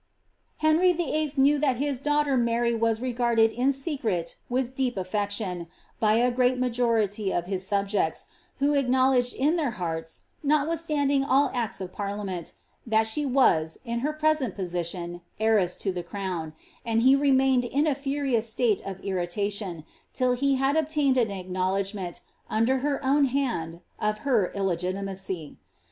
Henry 0.57 0.93
VIII. 0.93 1.33
knew 1.37 1.59
thit 1.59 1.77
his 1.77 1.99
daughter 1.99 2.35
Mary 2.35 2.73
was 2.73 2.99
regarded 3.01 3.51
in 3.51 3.71
secret 3.71 4.35
with 4.49 4.73
deep 4.73 4.97
affection, 4.97 5.67
by 5.99 6.13
a 6.15 6.31
great 6.31 6.57
majority 6.57 7.31
of 7.31 7.45
his 7.45 7.67
subjects, 7.67 8.25
who 8.57 8.73
acknowledged 8.73 9.35
in 9.35 9.57
their 9.57 9.69
hearts 9.77 10.21
(notwitKstanding 10.43 11.23
all 11.29 11.51
acts 11.53 11.79
of 11.79 11.93
parliament) 11.93 12.53
that 12.83 13.05
she 13.05 13.27
was, 13.27 13.77
in 13.85 13.99
her 13.99 14.11
liresent 14.19 14.55
position, 14.55 15.21
heiress 15.39 15.75
to 15.75 15.93
tlie 15.93 16.03
crown; 16.07 16.53
and 16.83 17.03
he 17.03 17.15
remained 17.15 17.63
in 17.65 17.85
a 17.85 17.93
furious 17.93 18.49
state 18.49 18.81
of 18.83 18.99
irritation, 19.01 19.83
till 20.15 20.33
he 20.33 20.55
had 20.55 20.75
obtained 20.75 21.15
an 21.19 21.29
acknowledgment, 21.29 22.21
under 22.49 22.79
her 22.79 23.05
own 23.05 23.25
hand, 23.25 23.81
of 23.99 24.21
her 24.25 24.47
illegitimacy. 24.55 25.57